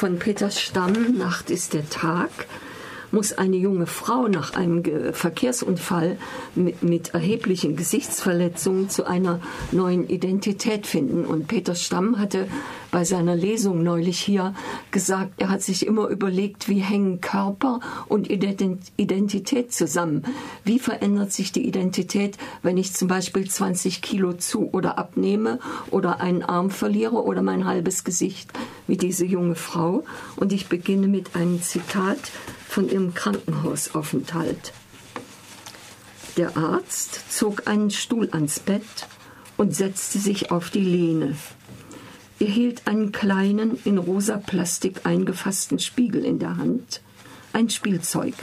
[0.00, 2.30] von Peter Stamm, Nacht ist der Tag,
[3.12, 4.82] muss eine junge Frau nach einem
[5.12, 6.18] Verkehrsunfall
[6.54, 9.40] mit, mit, erheblichen Gesichtsverletzungen zu einer
[9.72, 11.24] neuen Identität finden.
[11.24, 12.46] Und Peter Stamm hatte
[12.90, 14.54] bei seiner Lesung neulich hier
[14.90, 20.24] gesagt, er hat sich immer überlegt, wie hängen Körper und Identität zusammen.
[20.64, 25.58] Wie verändert sich die Identität, wenn ich zum Beispiel 20 Kilo zu oder abnehme
[25.90, 28.50] oder einen Arm verliere oder mein halbes Gesicht,
[28.86, 30.04] wie diese junge Frau.
[30.36, 32.18] Und ich beginne mit einem Zitat
[32.70, 34.72] von ihrem Krankenhausaufenthalt.
[36.36, 39.08] Der Arzt zog einen Stuhl ans Bett
[39.56, 41.36] und setzte sich auf die Lehne.
[42.38, 47.02] Er hielt einen kleinen, in rosa Plastik eingefassten Spiegel in der Hand.
[47.52, 48.34] Ein Spielzeug.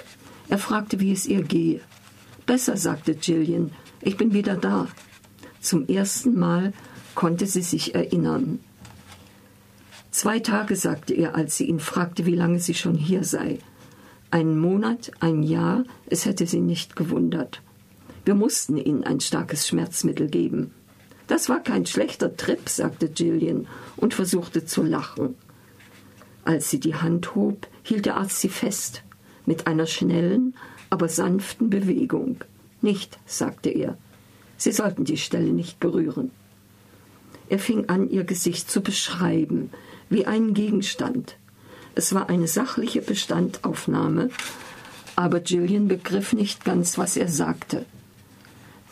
[0.50, 1.80] Er fragte, wie es ihr gehe.
[2.46, 3.72] Besser, sagte Gillian.
[4.02, 4.90] Ich bin wieder da.
[5.62, 6.74] Zum ersten Mal
[7.16, 8.60] konnte sie sich erinnern.
[10.12, 13.60] Zwei Tage, sagte er, als sie ihn fragte, wie lange sie schon hier sei.
[14.38, 17.64] Einen Monat, ein Jahr, es hätte sie nicht gewundert.
[18.24, 20.76] Wir mussten ihnen ein starkes Schmerzmittel geben.
[21.26, 25.34] Das war kein schlechter Trip, sagte Gillian und versuchte zu lachen.
[26.46, 29.02] Als sie die Hand hob, hielt der Arzt sie fest,
[29.48, 30.54] mit einer schnellen,
[30.92, 32.38] aber sanften Bewegung.
[32.84, 33.98] Nicht, sagte er.
[34.56, 36.30] Sie sollten die Stelle nicht berühren.
[37.50, 39.72] Er fing an, ihr Gesicht zu beschreiben,
[40.12, 41.38] wie einen Gegenstand,
[41.98, 44.30] es war eine sachliche Bestandaufnahme,
[45.16, 47.86] aber Gillian begriff nicht ganz, was er sagte.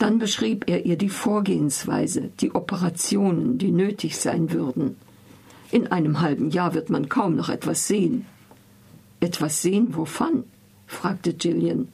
[0.00, 4.96] Dann beschrieb er ihr die Vorgehensweise, die Operationen, die nötig sein würden.
[5.70, 8.26] In einem halben Jahr wird man kaum noch etwas sehen.
[9.20, 10.42] Etwas sehen wovon?
[10.88, 11.88] fragte Gillian.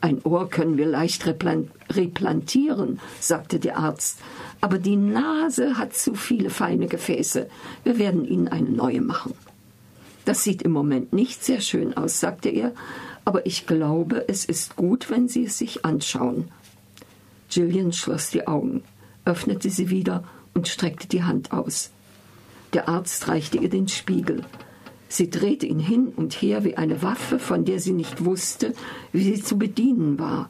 [0.00, 4.18] Ein Ohr können wir leicht replantieren, sagte der Arzt,
[4.62, 7.48] aber die Nase hat zu viele feine Gefäße.
[7.84, 9.34] Wir werden Ihnen eine neue machen.
[10.24, 12.72] Das sieht im Moment nicht sehr schön aus, sagte er,
[13.24, 16.50] aber ich glaube, es ist gut, wenn Sie es sich anschauen.
[17.48, 18.82] Gillian schloss die Augen,
[19.24, 20.24] öffnete sie wieder
[20.54, 21.90] und streckte die Hand aus.
[22.72, 24.42] Der Arzt reichte ihr den Spiegel.
[25.08, 28.72] Sie drehte ihn hin und her wie eine Waffe, von der sie nicht wusste,
[29.12, 30.48] wie sie zu bedienen war.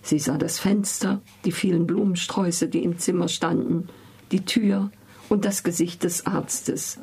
[0.00, 3.88] Sie sah das Fenster, die vielen Blumensträuße, die im Zimmer standen,
[4.32, 4.90] die Tür
[5.28, 6.98] und das Gesicht des Arztes.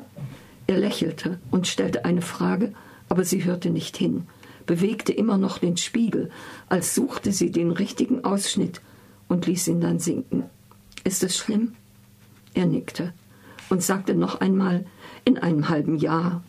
[0.66, 2.72] Er lächelte und stellte eine Frage,
[3.08, 4.24] aber sie hörte nicht hin,
[4.66, 6.30] bewegte immer noch den Spiegel,
[6.68, 8.80] als suchte sie den richtigen Ausschnitt
[9.28, 10.44] und ließ ihn dann sinken.
[11.04, 11.74] Ist es schlimm?
[12.54, 13.12] Er nickte
[13.68, 14.86] und sagte noch einmal,
[15.24, 16.42] in einem halben Jahr.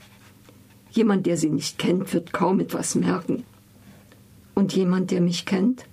[0.91, 3.43] Jemand, der sie nicht kennt, wird kaum etwas merken.
[4.55, 5.85] Und jemand, der mich kennt?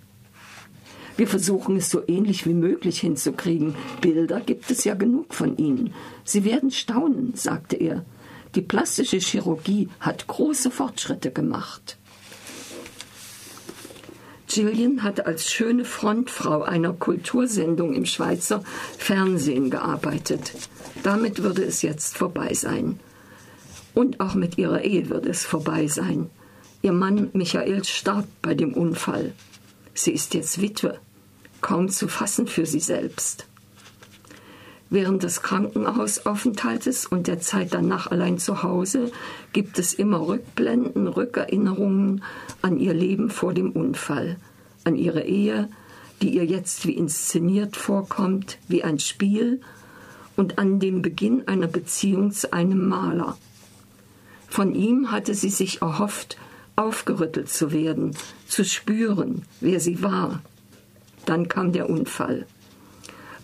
[1.16, 3.74] Wir versuchen es so ähnlich wie möglich hinzukriegen.
[4.00, 5.92] Bilder gibt es ja genug von ihnen.
[6.24, 8.04] Sie werden staunen, sagte er.
[8.54, 11.96] Die plastische Chirurgie hat große Fortschritte gemacht.
[14.46, 18.62] Gillian hat als schöne Frontfrau einer Kultursendung im Schweizer
[18.96, 20.52] Fernsehen gearbeitet.
[21.02, 23.00] Damit würde es jetzt vorbei sein.
[23.94, 26.30] Und auch mit ihrer Ehe würde es vorbei sein.
[26.82, 29.32] Ihr Mann Michael starb bei dem Unfall.
[29.94, 31.00] Sie ist jetzt Witwe,
[31.60, 33.46] kaum zu fassen für sie selbst.
[34.94, 39.10] Während des Krankenhausaufenthaltes und der Zeit danach allein zu Hause
[39.52, 42.22] gibt es immer Rückblenden, Rückerinnerungen
[42.62, 44.36] an ihr Leben vor dem Unfall,
[44.84, 45.68] an ihre Ehe,
[46.22, 49.60] die ihr jetzt wie inszeniert vorkommt, wie ein Spiel,
[50.36, 53.36] und an den Beginn einer Beziehung zu einem Maler.
[54.46, 56.38] Von ihm hatte sie sich erhofft,
[56.76, 58.16] aufgerüttelt zu werden,
[58.46, 60.40] zu spüren, wer sie war.
[61.26, 62.46] Dann kam der Unfall.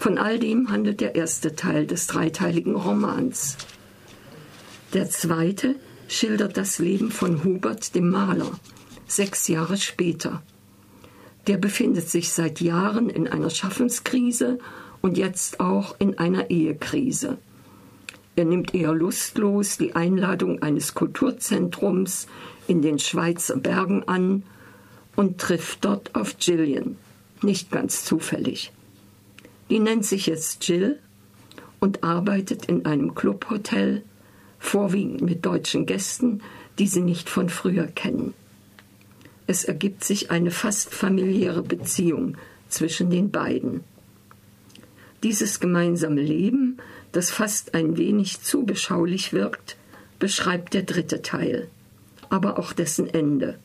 [0.00, 3.59] Von all dem handelt der erste Teil des dreiteiligen Romans.
[4.94, 5.75] Der zweite
[6.09, 8.50] schildert das Leben von Hubert dem Maler,
[9.06, 10.43] sechs Jahre später.
[11.49, 14.59] Der befindet sich seit Jahren in einer Schaffenskrise
[15.03, 17.37] und jetzt auch in einer Ehekrise.
[18.37, 22.26] Er nimmt eher lustlos die Einladung eines Kulturzentrums
[22.67, 24.44] in den Schweizer Bergen an
[25.14, 26.97] und trifft dort auf Gillian,
[27.43, 28.73] nicht ganz zufällig.
[29.70, 30.99] Die nennt sich jetzt Jill
[31.78, 34.02] und arbeitet in einem Clubhotel,
[34.58, 36.43] vorwiegend mit deutschen Gästen,
[36.78, 38.34] die sie nicht von früher kennen.
[39.46, 42.37] Es ergibt sich eine fast familiäre Beziehung
[42.69, 43.84] zwischen den beiden.
[45.22, 46.78] Dieses gemeinsame Leben,
[47.12, 49.76] das fast ein wenig zu beschaulich wirkt,
[50.19, 51.69] beschreibt der dritte Teil,
[52.28, 53.58] aber auch dessen Ende.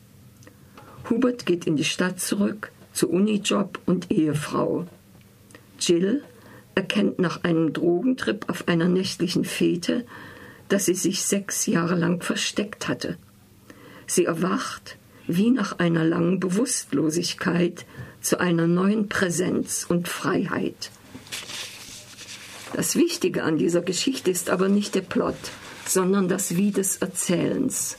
[1.10, 4.86] Hubert geht in die Stadt zurück, zu Unijob und Ehefrau.
[5.78, 6.22] Jill
[6.74, 10.04] erkennt nach einem Drogentrip auf einer nächtlichen Fete,
[10.68, 13.16] das sie sich sechs Jahre lang versteckt hatte.
[14.06, 17.84] Sie erwacht wie nach einer langen Bewusstlosigkeit
[18.20, 20.90] zu einer neuen Präsenz und Freiheit.
[22.74, 25.36] Das Wichtige an dieser Geschichte ist aber nicht der Plot,
[25.86, 27.96] sondern das Wie des Erzählens.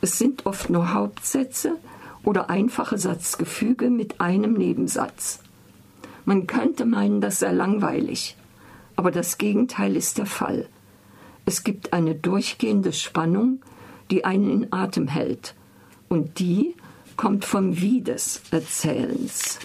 [0.00, 1.76] Es sind oft nur Hauptsätze
[2.22, 5.40] oder einfache Satzgefüge mit einem Nebensatz.
[6.24, 8.36] Man könnte meinen, das sei langweilig,
[8.96, 10.68] aber das Gegenteil ist der Fall.
[11.44, 13.60] Es gibt eine durchgehende Spannung,
[14.10, 15.54] die einen in Atem hält,
[16.08, 16.74] und die
[17.16, 19.58] kommt vom Wie des Erzählens.